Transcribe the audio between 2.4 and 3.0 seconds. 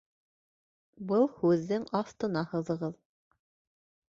һыҙығыҙ